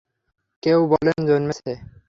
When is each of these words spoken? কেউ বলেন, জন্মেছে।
কেউ 0.63 0.79
বলেন, 0.91 1.17
জন্মেছে। 1.27 1.71